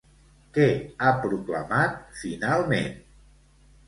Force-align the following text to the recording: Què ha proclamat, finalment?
Què 0.55 0.63
ha 1.07 1.11
proclamat, 1.25 1.99
finalment? 2.21 2.89